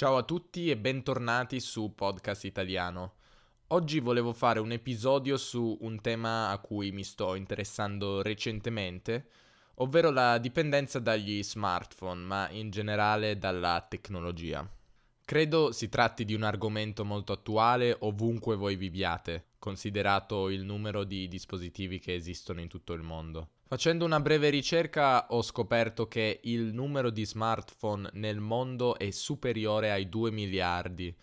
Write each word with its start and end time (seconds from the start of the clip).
Ciao 0.00 0.16
a 0.16 0.22
tutti 0.22 0.70
e 0.70 0.78
bentornati 0.78 1.60
su 1.60 1.94
Podcast 1.94 2.44
Italiano. 2.44 3.16
Oggi 3.66 4.00
volevo 4.00 4.32
fare 4.32 4.58
un 4.58 4.72
episodio 4.72 5.36
su 5.36 5.76
un 5.82 6.00
tema 6.00 6.48
a 6.48 6.56
cui 6.56 6.90
mi 6.90 7.04
sto 7.04 7.34
interessando 7.34 8.22
recentemente, 8.22 9.26
ovvero 9.74 10.10
la 10.10 10.38
dipendenza 10.38 11.00
dagli 11.00 11.42
smartphone, 11.42 12.22
ma 12.22 12.48
in 12.48 12.70
generale 12.70 13.36
dalla 13.36 13.84
tecnologia. 13.86 14.66
Credo 15.22 15.70
si 15.70 15.90
tratti 15.90 16.24
di 16.24 16.32
un 16.32 16.44
argomento 16.44 17.04
molto 17.04 17.34
attuale 17.34 17.94
ovunque 18.00 18.56
voi 18.56 18.76
viviate, 18.76 19.48
considerato 19.58 20.48
il 20.48 20.64
numero 20.64 21.04
di 21.04 21.28
dispositivi 21.28 21.98
che 21.98 22.14
esistono 22.14 22.60
in 22.60 22.68
tutto 22.68 22.94
il 22.94 23.02
mondo. 23.02 23.50
Facendo 23.70 24.04
una 24.04 24.18
breve 24.18 24.48
ricerca 24.48 25.28
ho 25.28 25.42
scoperto 25.42 26.08
che 26.08 26.40
il 26.42 26.74
numero 26.74 27.08
di 27.08 27.24
smartphone 27.24 28.10
nel 28.14 28.40
mondo 28.40 28.98
è 28.98 29.12
superiore 29.12 29.92
ai 29.92 30.08
2 30.08 30.32
miliardi. 30.32 31.16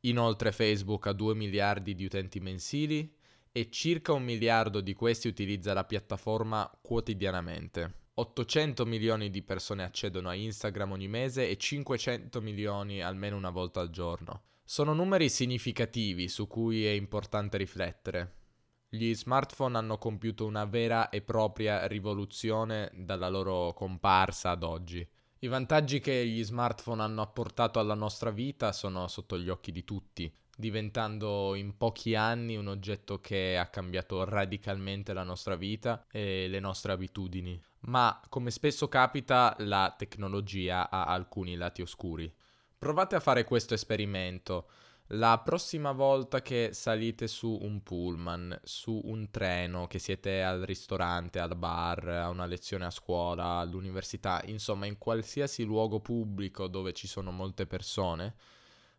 Inoltre 0.00 0.50
Facebook 0.50 1.08
ha 1.08 1.12
2 1.12 1.34
miliardi 1.34 1.94
di 1.94 2.06
utenti 2.06 2.40
mensili 2.40 3.14
e 3.52 3.68
circa 3.68 4.14
un 4.14 4.22
miliardo 4.22 4.80
di 4.80 4.94
questi 4.94 5.28
utilizza 5.28 5.74
la 5.74 5.84
piattaforma 5.84 6.70
quotidianamente. 6.80 8.04
800 8.14 8.86
milioni 8.86 9.28
di 9.28 9.42
persone 9.42 9.82
accedono 9.82 10.30
a 10.30 10.34
Instagram 10.34 10.92
ogni 10.92 11.08
mese 11.08 11.50
e 11.50 11.58
500 11.58 12.40
milioni 12.40 13.02
almeno 13.02 13.36
una 13.36 13.50
volta 13.50 13.80
al 13.80 13.90
giorno. 13.90 14.44
Sono 14.64 14.94
numeri 14.94 15.28
significativi 15.28 16.28
su 16.28 16.46
cui 16.46 16.86
è 16.86 16.92
importante 16.92 17.58
riflettere. 17.58 18.43
Gli 18.94 19.12
smartphone 19.12 19.76
hanno 19.76 19.98
compiuto 19.98 20.46
una 20.46 20.66
vera 20.66 21.08
e 21.08 21.20
propria 21.20 21.88
rivoluzione 21.88 22.92
dalla 22.94 23.28
loro 23.28 23.72
comparsa 23.72 24.50
ad 24.50 24.62
oggi. 24.62 25.04
I 25.40 25.48
vantaggi 25.48 25.98
che 25.98 26.24
gli 26.24 26.44
smartphone 26.44 27.02
hanno 27.02 27.20
apportato 27.20 27.80
alla 27.80 27.94
nostra 27.94 28.30
vita 28.30 28.70
sono 28.70 29.08
sotto 29.08 29.36
gli 29.36 29.48
occhi 29.48 29.72
di 29.72 29.82
tutti, 29.82 30.32
diventando 30.56 31.56
in 31.56 31.76
pochi 31.76 32.14
anni 32.14 32.54
un 32.54 32.68
oggetto 32.68 33.20
che 33.20 33.58
ha 33.58 33.66
cambiato 33.66 34.22
radicalmente 34.24 35.12
la 35.12 35.24
nostra 35.24 35.56
vita 35.56 36.06
e 36.08 36.46
le 36.46 36.60
nostre 36.60 36.92
abitudini. 36.92 37.60
Ma, 37.86 38.20
come 38.28 38.52
spesso 38.52 38.86
capita, 38.86 39.56
la 39.58 39.92
tecnologia 39.98 40.88
ha 40.88 41.06
alcuni 41.06 41.56
lati 41.56 41.82
oscuri. 41.82 42.32
Provate 42.78 43.16
a 43.16 43.20
fare 43.20 43.42
questo 43.42 43.74
esperimento. 43.74 44.68
La 45.08 45.38
prossima 45.44 45.92
volta 45.92 46.40
che 46.40 46.70
salite 46.72 47.28
su 47.28 47.58
un 47.60 47.82
pullman, 47.82 48.58
su 48.64 49.02
un 49.04 49.30
treno, 49.30 49.86
che 49.86 49.98
siete 49.98 50.42
al 50.42 50.62
ristorante, 50.62 51.38
al 51.38 51.56
bar, 51.56 52.08
a 52.08 52.30
una 52.30 52.46
lezione 52.46 52.86
a 52.86 52.90
scuola, 52.90 53.58
all'università, 53.58 54.40
insomma 54.46 54.86
in 54.86 54.96
qualsiasi 54.96 55.64
luogo 55.64 56.00
pubblico 56.00 56.68
dove 56.68 56.94
ci 56.94 57.06
sono 57.06 57.30
molte 57.32 57.66
persone, 57.66 58.34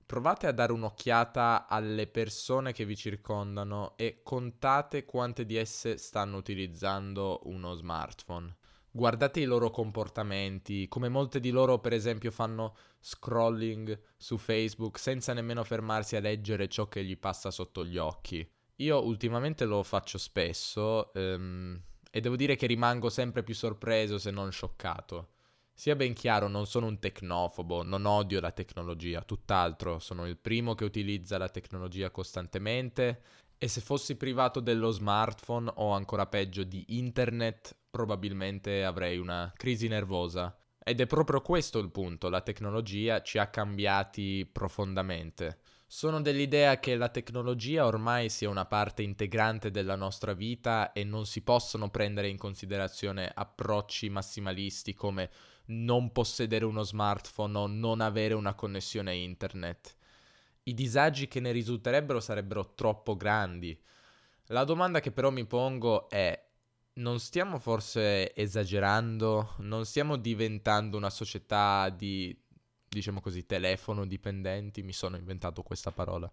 provate 0.05 0.45
a 0.45 0.51
dare 0.51 0.73
un'occhiata 0.73 1.65
alle 1.67 2.05
persone 2.05 2.71
che 2.71 2.85
vi 2.85 2.95
circondano 2.95 3.93
e 3.97 4.21
contate 4.21 5.05
quante 5.05 5.43
di 5.43 5.55
esse 5.55 5.97
stanno 5.97 6.37
utilizzando 6.37 7.41
uno 7.45 7.73
smartphone 7.73 8.55
guardate 8.95 9.41
i 9.41 9.43
loro 9.43 9.71
comportamenti, 9.71 10.87
come 10.87 11.09
molte 11.09 11.41
di 11.41 11.49
loro 11.49 11.79
per 11.79 11.91
esempio 11.91 12.31
fanno 12.31 12.77
scrolling 13.01 13.99
su 14.15 14.37
Facebook 14.37 14.97
senza 14.97 15.33
nemmeno 15.33 15.65
fermarsi 15.65 16.15
a 16.15 16.21
leggere 16.21 16.69
ciò 16.69 16.87
che 16.87 17.03
gli 17.03 17.17
passa 17.17 17.51
sotto 17.51 17.83
gli 17.83 17.97
occhi. 17.97 18.49
Io 18.77 19.05
ultimamente 19.05 19.65
lo 19.65 19.83
faccio 19.83 20.17
spesso 20.17 21.13
ehm, 21.13 21.77
e 22.09 22.21
devo 22.21 22.37
dire 22.37 22.55
che 22.55 22.67
rimango 22.67 23.09
sempre 23.09 23.43
più 23.43 23.53
sorpreso 23.53 24.17
se 24.17 24.31
non 24.31 24.49
scioccato. 24.49 25.31
Sia 25.73 25.97
ben 25.97 26.13
chiaro, 26.13 26.47
non 26.47 26.65
sono 26.65 26.87
un 26.87 26.97
tecnofobo, 26.97 27.83
non 27.83 28.05
odio 28.05 28.39
la 28.39 28.51
tecnologia, 28.51 29.21
tutt'altro, 29.23 29.99
sono 29.99 30.25
il 30.25 30.37
primo 30.37 30.73
che 30.73 30.85
utilizza 30.85 31.37
la 31.37 31.49
tecnologia 31.49 32.11
costantemente 32.11 33.21
e 33.57 33.67
se 33.67 33.81
fossi 33.81 34.15
privato 34.15 34.59
dello 34.59 34.91
smartphone 34.91 35.71
o 35.75 35.91
ancora 35.91 36.25
peggio 36.25 36.63
di 36.63 36.83
internet, 36.89 37.75
probabilmente 37.89 38.83
avrei 38.83 39.17
una 39.17 39.51
crisi 39.55 39.87
nervosa. 39.87 40.57
Ed 40.87 41.01
è 41.01 41.07
proprio 41.07 41.41
questo 41.41 41.79
il 41.79 41.89
punto, 41.89 42.29
la 42.29 42.41
tecnologia 42.41 43.21
ci 43.21 43.37
ha 43.37 43.47
cambiati 43.47 44.47
profondamente. 44.51 45.59
Sono 45.87 46.21
dell'idea 46.21 46.79
che 46.79 46.95
la 46.95 47.09
tecnologia 47.09 47.85
ormai 47.85 48.29
sia 48.29 48.49
una 48.49 48.65
parte 48.65 49.01
integrante 49.01 49.71
della 49.71 49.95
nostra 49.95 50.33
vita 50.33 50.91
e 50.91 51.03
non 51.03 51.25
si 51.25 51.41
possono 51.41 51.89
prendere 51.89 52.27
in 52.27 52.37
considerazione 52.37 53.31
approcci 53.33 54.09
massimalisti 54.09 54.93
come 54.93 55.29
non 55.67 56.11
possedere 56.11 56.65
uno 56.65 56.83
smartphone 56.83 57.57
o 57.57 57.67
non 57.67 58.01
avere 58.01 58.33
una 58.33 58.53
connessione 58.53 59.15
internet. 59.15 59.95
I 60.67 60.73
disagi 60.73 61.27
che 61.27 61.39
ne 61.39 61.51
risulterebbero 61.51 62.19
sarebbero 62.19 62.73
troppo 62.73 63.15
grandi. 63.15 63.79
La 64.47 64.63
domanda 64.63 64.99
che 64.99 65.11
però 65.11 65.29
mi 65.29 65.45
pongo 65.45 66.09
è 66.09 66.43
non 66.93 67.19
stiamo 67.19 67.59
forse 67.59 68.33
esagerando? 68.33 69.55
Non 69.59 69.85
stiamo 69.85 70.15
diventando 70.15 70.97
una 70.97 71.11
società 71.11 71.89
di, 71.89 72.35
diciamo 72.87 73.21
così, 73.21 73.45
telefono 73.45 74.07
dipendenti? 74.07 74.81
Mi 74.81 74.93
sono 74.93 75.17
inventato 75.17 75.61
questa 75.61 75.91
parola. 75.91 76.31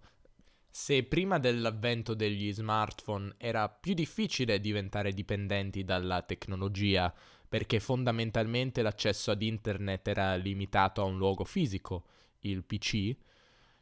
Se 0.71 1.03
prima 1.03 1.38
dell'avvento 1.38 2.15
degli 2.15 2.50
smartphone 2.54 3.34
era 3.37 3.69
più 3.69 3.92
difficile 3.92 4.60
diventare 4.60 5.12
dipendenti 5.12 5.84
dalla 5.84 6.22
tecnologia, 6.22 7.12
perché 7.47 7.81
fondamentalmente 7.81 8.81
l'accesso 8.81 9.31
ad 9.31 9.42
internet 9.42 10.09
era 10.09 10.37
limitato 10.37 11.03
a 11.03 11.04
un 11.04 11.19
luogo 11.19 11.44
fisico, 11.44 12.04
il 12.41 12.65
PC, 12.65 13.15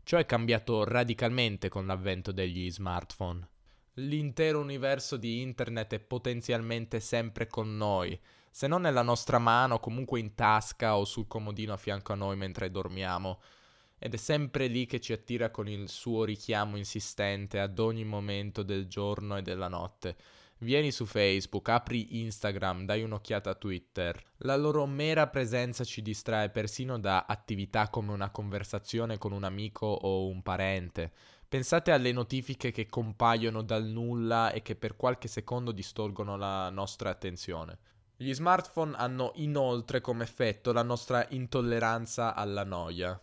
ciò 0.02 0.18
è 0.18 0.26
cambiato 0.26 0.84
radicalmente 0.84 1.68
con 1.68 1.86
l'avvento 1.86 2.32
degli 2.32 2.70
smartphone 2.70 3.48
l'intero 3.94 4.60
universo 4.60 5.16
di 5.16 5.40
internet 5.40 5.94
è 5.94 5.98
potenzialmente 5.98 7.00
sempre 7.00 7.46
con 7.46 7.76
noi, 7.76 8.18
se 8.50 8.66
non 8.66 8.82
nella 8.82 9.02
nostra 9.02 9.38
mano, 9.38 9.78
comunque 9.78 10.20
in 10.20 10.34
tasca 10.34 10.96
o 10.96 11.04
sul 11.04 11.26
comodino 11.26 11.72
a 11.72 11.76
fianco 11.76 12.12
a 12.12 12.16
noi 12.16 12.36
mentre 12.36 12.70
dormiamo. 12.70 13.40
Ed 13.98 14.14
è 14.14 14.16
sempre 14.16 14.66
lì 14.66 14.86
che 14.86 15.00
ci 15.00 15.12
attira 15.12 15.50
con 15.50 15.68
il 15.68 15.88
suo 15.88 16.24
richiamo 16.24 16.76
insistente 16.76 17.60
ad 17.60 17.78
ogni 17.78 18.04
momento 18.04 18.62
del 18.62 18.88
giorno 18.88 19.36
e 19.36 19.42
della 19.42 19.68
notte. 19.68 20.16
Vieni 20.62 20.92
su 20.92 21.06
Facebook, 21.06 21.70
apri 21.70 22.20
Instagram, 22.20 22.84
dai 22.84 23.02
un'occhiata 23.02 23.48
a 23.48 23.54
Twitter. 23.54 24.22
La 24.38 24.56
loro 24.56 24.84
mera 24.84 25.26
presenza 25.26 25.84
ci 25.84 26.02
distrae 26.02 26.50
persino 26.50 26.98
da 26.98 27.24
attività 27.26 27.88
come 27.88 28.12
una 28.12 28.28
conversazione 28.28 29.16
con 29.16 29.32
un 29.32 29.44
amico 29.44 29.86
o 29.86 30.26
un 30.26 30.42
parente. 30.42 31.12
Pensate 31.48 31.92
alle 31.92 32.12
notifiche 32.12 32.72
che 32.72 32.90
compaiono 32.90 33.62
dal 33.62 33.86
nulla 33.86 34.52
e 34.52 34.60
che 34.60 34.76
per 34.76 34.96
qualche 34.96 35.28
secondo 35.28 35.72
distolgono 35.72 36.36
la 36.36 36.68
nostra 36.68 37.08
attenzione. 37.08 37.78
Gli 38.14 38.34
smartphone 38.34 38.96
hanno 38.96 39.32
inoltre 39.36 40.02
come 40.02 40.24
effetto 40.24 40.72
la 40.72 40.82
nostra 40.82 41.26
intolleranza 41.30 42.34
alla 42.34 42.64
noia. 42.64 43.18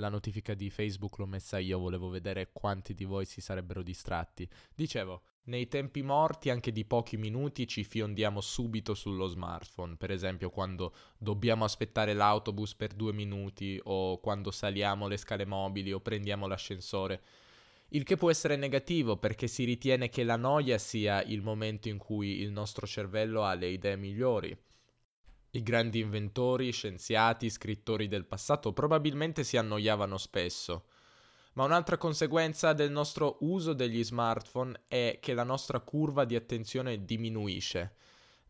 La 0.00 0.08
notifica 0.08 0.54
di 0.54 0.70
Facebook 0.70 1.18
l'ho 1.18 1.26
messa 1.26 1.58
io, 1.58 1.78
volevo 1.78 2.08
vedere 2.08 2.52
quanti 2.54 2.94
di 2.94 3.04
voi 3.04 3.26
si 3.26 3.42
sarebbero 3.42 3.82
distratti. 3.82 4.48
Dicevo, 4.74 5.24
nei 5.44 5.68
tempi 5.68 6.00
morti, 6.00 6.48
anche 6.48 6.72
di 6.72 6.86
pochi 6.86 7.18
minuti, 7.18 7.68
ci 7.68 7.84
fiondiamo 7.84 8.40
subito 8.40 8.94
sullo 8.94 9.26
smartphone, 9.26 9.96
per 9.96 10.10
esempio 10.10 10.48
quando 10.48 10.94
dobbiamo 11.18 11.64
aspettare 11.64 12.14
l'autobus 12.14 12.74
per 12.74 12.94
due 12.94 13.12
minuti 13.12 13.78
o 13.84 14.18
quando 14.20 14.50
saliamo 14.50 15.06
le 15.06 15.18
scale 15.18 15.44
mobili 15.44 15.92
o 15.92 16.00
prendiamo 16.00 16.46
l'ascensore. 16.46 17.20
Il 17.88 18.04
che 18.04 18.16
può 18.16 18.30
essere 18.30 18.56
negativo 18.56 19.18
perché 19.18 19.48
si 19.48 19.64
ritiene 19.64 20.08
che 20.08 20.24
la 20.24 20.36
noia 20.36 20.78
sia 20.78 21.22
il 21.24 21.42
momento 21.42 21.88
in 21.88 21.98
cui 21.98 22.40
il 22.40 22.52
nostro 22.52 22.86
cervello 22.86 23.42
ha 23.42 23.52
le 23.52 23.68
idee 23.68 23.96
migliori. 23.96 24.56
I 25.52 25.62
grandi 25.62 26.00
inventori, 26.00 26.70
scienziati, 26.72 27.50
scrittori 27.50 28.08
del 28.08 28.24
passato 28.24 28.72
probabilmente 28.72 29.44
si 29.44 29.56
annoiavano 29.56 30.16
spesso 30.18 30.84
ma 31.54 31.64
un'altra 31.64 31.98
conseguenza 31.98 32.72
del 32.72 32.90
nostro 32.90 33.38
uso 33.40 33.72
degli 33.72 34.02
smartphone 34.04 34.82
è 34.86 35.18
che 35.20 35.34
la 35.34 35.42
nostra 35.42 35.80
curva 35.80 36.24
di 36.24 36.36
attenzione 36.36 37.04
diminuisce. 37.04 37.96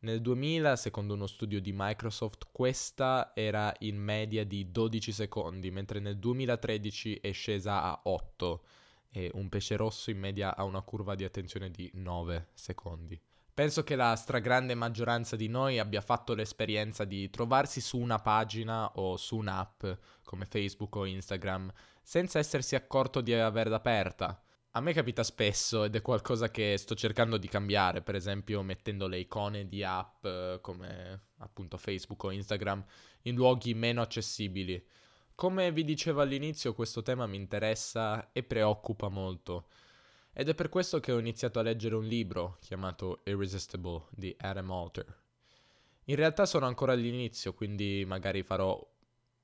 Nel 0.00 0.20
2000, 0.20 0.76
secondo 0.76 1.14
uno 1.14 1.26
studio 1.26 1.60
di 1.60 1.72
Microsoft, 1.74 2.48
questa 2.52 3.32
era 3.34 3.74
in 3.80 3.96
media 3.98 4.44
di 4.44 4.70
12 4.70 5.12
secondi, 5.12 5.70
mentre 5.70 6.00
nel 6.00 6.18
2013 6.18 7.16
è 7.16 7.32
scesa 7.32 7.82
a 7.82 8.00
8 8.04 8.64
e 9.12 9.30
un 9.34 9.48
pesce 9.48 9.76
rosso 9.76 10.10
in 10.10 10.18
media 10.18 10.54
ha 10.56 10.64
una 10.64 10.82
curva 10.82 11.14
di 11.14 11.24
attenzione 11.24 11.70
di 11.70 11.90
9 11.94 12.48
secondi. 12.54 13.20
Penso 13.60 13.84
che 13.84 13.94
la 13.94 14.16
stragrande 14.16 14.74
maggioranza 14.74 15.36
di 15.36 15.46
noi 15.46 15.78
abbia 15.78 16.00
fatto 16.00 16.32
l'esperienza 16.32 17.04
di 17.04 17.28
trovarsi 17.28 17.82
su 17.82 17.98
una 17.98 18.18
pagina 18.18 18.90
o 18.94 19.18
su 19.18 19.36
un'app 19.36 19.84
come 20.24 20.46
Facebook 20.46 20.96
o 20.96 21.04
Instagram 21.04 21.70
senza 22.02 22.38
essersi 22.38 22.74
accorto 22.74 23.20
di 23.20 23.34
averla 23.34 23.76
aperta. 23.76 24.42
A 24.70 24.80
me 24.80 24.94
capita 24.94 25.22
spesso 25.22 25.84
ed 25.84 25.94
è 25.94 26.00
qualcosa 26.00 26.50
che 26.50 26.74
sto 26.78 26.94
cercando 26.94 27.36
di 27.36 27.48
cambiare, 27.48 28.00
per 28.00 28.14
esempio 28.14 28.62
mettendo 28.62 29.06
le 29.06 29.18
icone 29.18 29.68
di 29.68 29.84
app 29.84 30.26
come 30.62 31.24
appunto 31.40 31.76
Facebook 31.76 32.24
o 32.24 32.30
Instagram 32.30 32.82
in 33.24 33.34
luoghi 33.34 33.74
meno 33.74 34.00
accessibili. 34.00 34.82
Come 35.34 35.70
vi 35.70 35.84
dicevo 35.84 36.22
all'inizio, 36.22 36.72
questo 36.72 37.02
tema 37.02 37.26
mi 37.26 37.36
interessa 37.36 38.32
e 38.32 38.42
preoccupa 38.42 39.10
molto. 39.10 39.66
Ed 40.32 40.48
è 40.48 40.54
per 40.54 40.68
questo 40.68 41.00
che 41.00 41.12
ho 41.12 41.18
iniziato 41.18 41.58
a 41.58 41.62
leggere 41.62 41.96
un 41.96 42.04
libro 42.04 42.56
chiamato 42.60 43.20
Irresistible 43.24 44.04
di 44.10 44.34
Adam 44.38 44.70
Alter. 44.70 45.18
In 46.04 46.16
realtà 46.16 46.46
sono 46.46 46.66
ancora 46.66 46.92
all'inizio, 46.92 47.52
quindi 47.52 48.04
magari 48.06 48.42
farò 48.42 48.78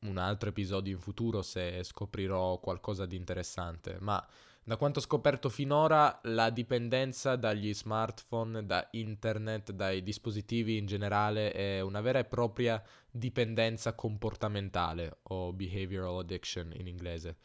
un 0.00 0.16
altro 0.18 0.50
episodio 0.50 0.92
in 0.92 1.00
futuro 1.00 1.42
se 1.42 1.82
scoprirò 1.82 2.58
qualcosa 2.60 3.04
di 3.04 3.16
interessante, 3.16 3.96
ma 4.00 4.24
da 4.62 4.76
quanto 4.76 4.98
ho 4.98 5.02
scoperto 5.02 5.48
finora 5.48 6.18
la 6.24 6.50
dipendenza 6.50 7.36
dagli 7.36 7.72
smartphone, 7.72 8.66
da 8.66 8.88
internet, 8.92 9.72
dai 9.72 10.02
dispositivi 10.02 10.76
in 10.76 10.86
generale 10.86 11.52
è 11.52 11.80
una 11.80 12.00
vera 12.00 12.18
e 12.18 12.24
propria 12.24 12.82
dipendenza 13.08 13.94
comportamentale 13.94 15.18
o 15.28 15.52
behavioral 15.52 16.18
addiction 16.18 16.72
in 16.74 16.88
inglese, 16.88 17.36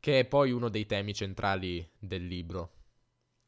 che 0.00 0.20
è 0.20 0.24
poi 0.24 0.50
uno 0.50 0.68
dei 0.68 0.86
temi 0.86 1.14
centrali 1.14 1.88
del 1.98 2.26
libro. 2.26 2.72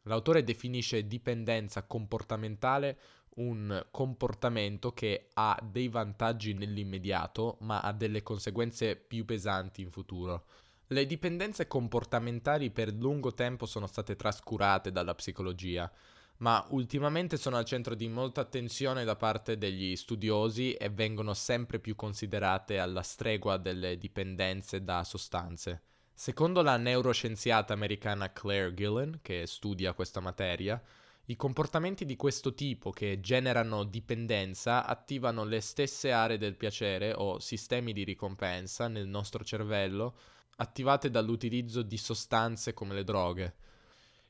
L'autore 0.03 0.43
definisce 0.43 1.07
dipendenza 1.07 1.83
comportamentale 1.87 2.99
un 3.39 3.87
comportamento 3.91 4.93
che 4.93 5.29
ha 5.35 5.59
dei 5.63 5.89
vantaggi 5.89 6.55
nell'immediato, 6.55 7.59
ma 7.61 7.81
ha 7.81 7.93
delle 7.93 8.23
conseguenze 8.23 8.97
più 8.97 9.25
pesanti 9.25 9.83
in 9.83 9.91
futuro. 9.91 10.47
Le 10.89 11.07
dipendenze 11.07 11.67
comportamentali 11.67 12.71
per 12.71 12.93
lungo 12.93 13.35
tempo 13.35 13.67
sono 13.67 13.87
state 13.87 14.17
trascurate 14.17 14.91
dalla 14.91 15.15
psicologia, 15.15 15.91
ma 16.39 16.65
ultimamente 16.71 17.37
sono 17.37 17.57
al 17.57 17.65
centro 17.65 17.95
di 17.95 18.09
molta 18.09 18.41
attenzione 18.41 19.05
da 19.05 19.17
parte 19.17 19.59
degli 19.59 19.95
studiosi 19.97 20.73
e 20.75 20.89
vengono 20.89 21.35
sempre 21.35 21.79
più 21.79 21.95
considerate 21.95 22.79
alla 22.79 23.03
stregua 23.03 23.57
delle 23.57 23.99
dipendenze 23.99 24.83
da 24.83 25.05
sostanze. 25.05 25.83
Secondo 26.21 26.63
la 26.63 26.77
neuroscienziata 26.77 27.73
americana 27.73 28.33
Claire 28.33 28.75
Gillen, 28.75 29.21
che 29.23 29.47
studia 29.47 29.93
questa 29.93 30.19
materia, 30.19 30.83
i 31.27 31.37
comportamenti 31.37 32.05
di 32.05 32.17
questo 32.17 32.55
tipo 32.55 32.91
che 32.91 33.21
generano 33.21 33.85
dipendenza 33.85 34.85
attivano 34.85 35.45
le 35.45 35.61
stesse 35.61 36.11
aree 36.11 36.37
del 36.37 36.57
piacere 36.57 37.13
o 37.15 37.39
sistemi 37.39 37.93
di 37.93 38.03
ricompensa 38.03 38.89
nel 38.89 39.07
nostro 39.07 39.45
cervello 39.45 40.17
attivate 40.57 41.09
dall'utilizzo 41.09 41.83
di 41.83 41.97
sostanze 41.97 42.75
come 42.75 42.95
le 42.95 43.05
droghe. 43.05 43.55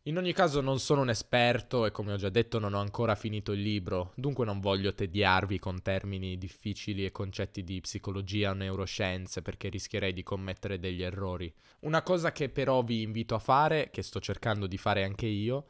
In 0.04 0.16
ogni 0.16 0.32
caso 0.32 0.62
non 0.62 0.78
sono 0.78 1.02
un 1.02 1.10
esperto 1.10 1.84
e 1.84 1.90
come 1.90 2.12
ho 2.12 2.16
già 2.16 2.30
detto 2.30 2.58
non 2.58 2.72
ho 2.72 2.80
ancora 2.80 3.14
finito 3.14 3.52
il 3.52 3.60
libro, 3.60 4.12
dunque 4.14 4.46
non 4.46 4.58
voglio 4.58 4.94
tediarvi 4.94 5.58
con 5.58 5.82
termini 5.82 6.38
difficili 6.38 7.04
e 7.04 7.12
concetti 7.12 7.62
di 7.62 7.80
psicologia 7.80 8.50
o 8.50 8.54
neuroscienze 8.54 9.42
perché 9.42 9.68
rischierei 9.68 10.14
di 10.14 10.22
commettere 10.22 10.78
degli 10.78 11.02
errori. 11.02 11.52
Una 11.80 12.02
cosa 12.02 12.32
che 12.32 12.48
però 12.48 12.82
vi 12.82 13.02
invito 13.02 13.34
a 13.34 13.38
fare, 13.38 13.90
che 13.90 14.02
sto 14.02 14.18
cercando 14.18 14.66
di 14.66 14.78
fare 14.78 15.04
anche 15.04 15.26
io, 15.26 15.66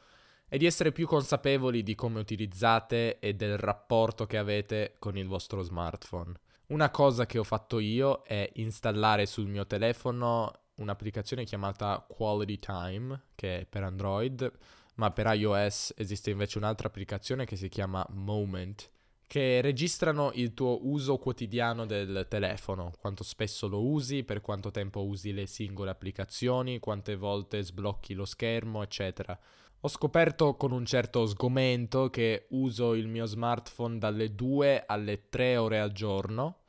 è 0.46 0.56
di 0.56 0.66
essere 0.66 0.92
più 0.92 1.06
consapevoli 1.06 1.82
di 1.82 1.96
come 1.96 2.20
utilizzate 2.20 3.18
e 3.18 3.34
del 3.34 3.58
rapporto 3.58 4.26
che 4.26 4.38
avete 4.38 4.94
con 5.00 5.18
il 5.18 5.26
vostro 5.26 5.62
smartphone. 5.62 6.32
Una 6.68 6.90
cosa 6.90 7.26
che 7.26 7.38
ho 7.38 7.44
fatto 7.44 7.78
io 7.78 8.22
è 8.22 8.48
installare 8.54 9.26
sul 9.26 9.48
mio 9.48 9.66
telefono 9.66 10.52
un'applicazione 10.78 11.44
chiamata 11.44 12.04
Quality 12.06 12.58
Time, 12.58 13.20
che 13.34 13.60
è 13.60 13.66
per 13.66 13.84
Android, 13.84 14.50
ma 14.96 15.12
per 15.12 15.26
iOS 15.26 15.94
esiste 15.96 16.30
invece 16.30 16.58
un'altra 16.58 16.88
applicazione 16.88 17.44
che 17.44 17.56
si 17.56 17.68
chiama 17.68 18.04
Moment, 18.10 18.90
che 19.28 19.60
registrano 19.60 20.32
il 20.34 20.54
tuo 20.54 20.88
uso 20.88 21.18
quotidiano 21.18 21.86
del 21.86 22.26
telefono, 22.28 22.92
quanto 22.98 23.22
spesso 23.22 23.68
lo 23.68 23.84
usi, 23.84 24.24
per 24.24 24.40
quanto 24.40 24.70
tempo 24.70 25.04
usi 25.04 25.32
le 25.32 25.46
singole 25.46 25.90
applicazioni, 25.90 26.78
quante 26.78 27.14
volte 27.14 27.62
sblocchi 27.62 28.14
lo 28.14 28.24
schermo, 28.24 28.82
eccetera. 28.82 29.38
Ho 29.82 29.88
scoperto 29.88 30.56
con 30.56 30.72
un 30.72 30.84
certo 30.84 31.24
sgomento 31.26 32.10
che 32.10 32.46
uso 32.50 32.94
il 32.94 33.06
mio 33.06 33.26
smartphone 33.26 33.98
dalle 33.98 34.34
2 34.34 34.84
alle 34.86 35.28
3 35.28 35.56
ore 35.56 35.78
al 35.78 35.92
giorno. 35.92 36.62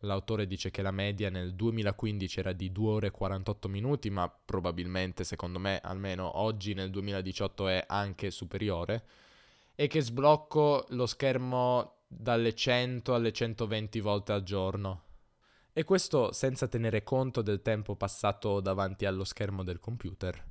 L'autore 0.00 0.46
dice 0.46 0.70
che 0.70 0.80
la 0.80 0.90
media 0.90 1.28
nel 1.28 1.54
2015 1.54 2.38
era 2.38 2.52
di 2.52 2.72
2 2.72 2.90
ore 2.90 3.06
e 3.08 3.10
48 3.10 3.68
minuti, 3.68 4.08
ma 4.08 4.28
probabilmente, 4.28 5.24
secondo 5.24 5.58
me, 5.58 5.78
almeno 5.82 6.38
oggi 6.38 6.72
nel 6.72 6.90
2018 6.90 7.68
è 7.68 7.84
anche 7.86 8.30
superiore. 8.30 9.04
E 9.74 9.86
che 9.88 10.00
sblocco 10.00 10.86
lo 10.90 11.06
schermo 11.06 11.96
dalle 12.06 12.54
100 12.54 13.14
alle 13.14 13.32
120 13.32 14.00
volte 14.00 14.32
al 14.32 14.42
giorno. 14.42 15.02
E 15.72 15.84
questo 15.84 16.32
senza 16.32 16.66
tenere 16.66 17.02
conto 17.02 17.42
del 17.42 17.62
tempo 17.62 17.94
passato 17.94 18.60
davanti 18.60 19.04
allo 19.04 19.24
schermo 19.24 19.62
del 19.62 19.80
computer. 19.80 20.49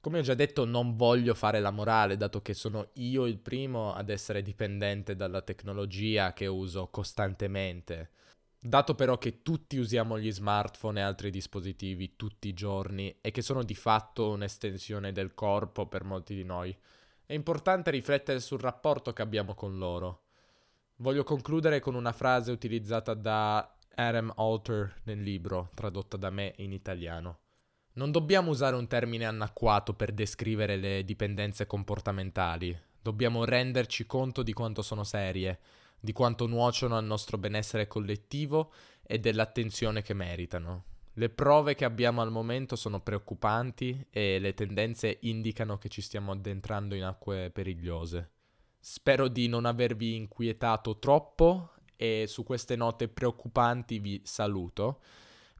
Come 0.00 0.20
ho 0.20 0.22
già 0.22 0.32
detto, 0.32 0.64
non 0.64 0.96
voglio 0.96 1.34
fare 1.34 1.60
la 1.60 1.70
morale, 1.70 2.16
dato 2.16 2.40
che 2.40 2.54
sono 2.54 2.88
io 2.94 3.26
il 3.26 3.38
primo 3.38 3.92
ad 3.92 4.08
essere 4.08 4.40
dipendente 4.40 5.14
dalla 5.14 5.42
tecnologia 5.42 6.32
che 6.32 6.46
uso 6.46 6.88
costantemente. 6.88 8.12
Dato 8.58 8.94
però 8.94 9.18
che 9.18 9.42
tutti 9.42 9.76
usiamo 9.76 10.18
gli 10.18 10.32
smartphone 10.32 11.00
e 11.00 11.02
altri 11.02 11.30
dispositivi 11.30 12.16
tutti 12.16 12.48
i 12.48 12.54
giorni 12.54 13.14
e 13.20 13.30
che 13.30 13.42
sono 13.42 13.62
di 13.62 13.74
fatto 13.74 14.30
un'estensione 14.30 15.12
del 15.12 15.34
corpo 15.34 15.86
per 15.86 16.04
molti 16.04 16.34
di 16.34 16.44
noi, 16.44 16.74
è 17.26 17.34
importante 17.34 17.90
riflettere 17.90 18.40
sul 18.40 18.58
rapporto 18.58 19.12
che 19.12 19.20
abbiamo 19.20 19.54
con 19.54 19.76
loro. 19.76 20.22
Voglio 20.96 21.24
concludere 21.24 21.78
con 21.78 21.94
una 21.94 22.12
frase 22.12 22.52
utilizzata 22.52 23.12
da 23.12 23.76
Adam 23.94 24.32
Alter 24.34 25.02
nel 25.04 25.20
libro, 25.20 25.70
tradotta 25.74 26.16
da 26.16 26.30
me 26.30 26.54
in 26.56 26.72
italiano. 26.72 27.40
Non 27.92 28.12
dobbiamo 28.12 28.50
usare 28.50 28.76
un 28.76 28.86
termine 28.86 29.24
anacquato 29.24 29.94
per 29.94 30.12
descrivere 30.12 30.76
le 30.76 31.04
dipendenze 31.04 31.66
comportamentali, 31.66 32.78
dobbiamo 33.02 33.44
renderci 33.44 34.06
conto 34.06 34.42
di 34.42 34.52
quanto 34.52 34.80
sono 34.80 35.02
serie, 35.02 35.58
di 35.98 36.12
quanto 36.12 36.46
nuociono 36.46 36.96
al 36.96 37.04
nostro 37.04 37.36
benessere 37.36 37.88
collettivo 37.88 38.72
e 39.02 39.18
dell'attenzione 39.18 40.02
che 40.02 40.14
meritano. 40.14 40.84
Le 41.14 41.28
prove 41.30 41.74
che 41.74 41.84
abbiamo 41.84 42.22
al 42.22 42.30
momento 42.30 42.76
sono 42.76 43.00
preoccupanti 43.00 44.06
e 44.10 44.38
le 44.38 44.54
tendenze 44.54 45.18
indicano 45.22 45.76
che 45.76 45.88
ci 45.88 46.00
stiamo 46.00 46.30
addentrando 46.30 46.94
in 46.94 47.02
acque 47.02 47.50
perigliose. 47.50 48.30
Spero 48.78 49.26
di 49.26 49.48
non 49.48 49.66
avervi 49.66 50.14
inquietato 50.14 50.98
troppo 50.98 51.72
e 51.96 52.24
su 52.28 52.44
queste 52.44 52.76
note 52.76 53.08
preoccupanti 53.08 53.98
vi 53.98 54.22
saluto. 54.24 55.00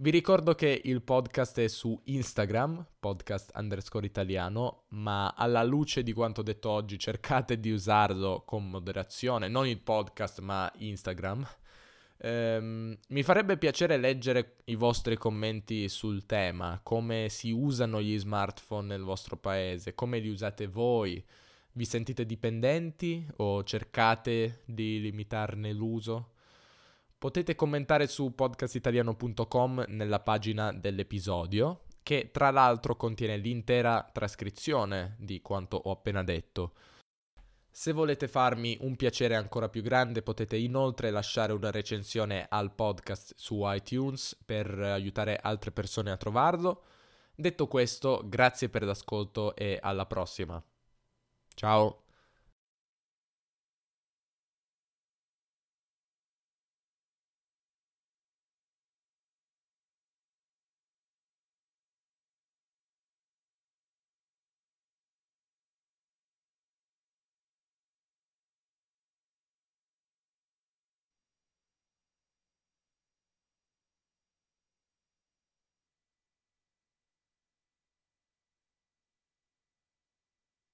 Vi 0.03 0.09
ricordo 0.09 0.55
che 0.55 0.81
il 0.85 1.03
podcast 1.03 1.61
è 1.61 1.69
su 1.69 2.01
Instagram, 2.05 2.87
podcast 3.01 3.51
underscore 3.55 4.07
italiano, 4.07 4.85
ma 4.93 5.35
alla 5.37 5.63
luce 5.63 6.03
di 6.03 6.15
quanto 6.15 6.41
detto 6.41 6.71
oggi 6.71 6.99
cercate 6.99 7.61
di 7.61 7.71
usarlo 7.71 8.43
con 8.47 8.71
moderazione, 8.71 9.49
non 9.49 9.67
il 9.67 9.79
podcast 9.79 10.41
ma 10.41 10.73
Instagram. 10.79 11.47
Ehm, 12.17 12.97
mi 13.09 13.23
farebbe 13.23 13.59
piacere 13.59 13.99
leggere 13.99 14.57
i 14.65 14.75
vostri 14.75 15.19
commenti 15.19 15.87
sul 15.91 16.25
tema, 16.25 16.81
come 16.83 17.27
si 17.29 17.51
usano 17.51 18.01
gli 18.01 18.19
smartphone 18.19 18.87
nel 18.87 19.03
vostro 19.03 19.37
paese, 19.37 19.95
come 19.95 20.19
li 20.19 20.31
usate 20.31 20.67
voi, 20.67 21.23
vi 21.73 21.85
sentite 21.85 22.25
dipendenti 22.25 23.29
o 23.37 23.63
cercate 23.65 24.63
di 24.65 24.99
limitarne 24.99 25.75
l'uso? 25.75 26.31
Potete 27.21 27.55
commentare 27.55 28.07
su 28.07 28.35
podcastitaliano.com 28.35 29.85
nella 29.89 30.21
pagina 30.21 30.73
dell'episodio, 30.73 31.83
che 32.03 32.31
tra 32.33 32.51
l'altro 32.51 32.97
contiene 32.97 33.37
l'intera 33.37 34.09
trascrizione 34.11 35.17
di 35.19 35.43
quanto 35.43 35.77
ho 35.77 35.91
appena 35.91 36.25
detto. 36.25 36.73
Se 37.71 37.93
volete 37.93 38.27
farmi 38.27 38.79
un 38.81 38.97
piacere 38.97 39.37
ancora 39.37 39.69
più 39.69 39.83
grande 39.83 40.23
potete 40.23 40.57
inoltre 40.57 41.11
lasciare 41.11 41.53
una 41.53 41.71
recensione 41.71 42.47
al 42.49 42.73
podcast 42.73 43.35
su 43.37 43.61
iTunes 43.65 44.35
per 44.43 44.71
aiutare 44.79 45.39
altre 45.43 45.73
persone 45.73 46.11
a 46.11 46.17
trovarlo. 46.17 46.85
Detto 47.35 47.67
questo, 47.67 48.23
grazie 48.25 48.71
per 48.71 48.83
l'ascolto 48.83 49.55
e 49.55 49.79
alla 49.79 50.07
prossima. 50.07 50.65
Ciao! 51.55 52.00